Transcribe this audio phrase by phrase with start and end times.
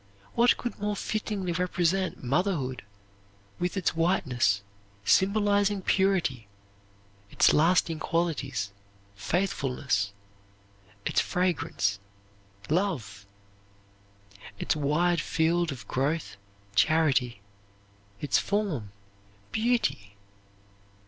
[0.33, 2.83] What could more fittingly represent motherhood
[3.59, 4.63] with its whiteness
[5.05, 6.47] symbolizing purity;
[7.29, 8.71] its lasting qualities,
[9.13, 10.11] faithfulness;
[11.05, 11.99] its fragrance,
[12.67, 13.27] love;
[14.57, 16.35] its wide field of growth,
[16.73, 17.39] charity;
[18.19, 18.91] its form,
[19.51, 20.15] beauty!